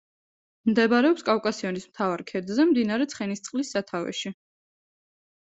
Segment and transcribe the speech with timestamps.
[0.69, 4.35] მდებარეობს კავკასიონის მთავარ ქედზე, მდინარე ცხენისწყლის სათავეში.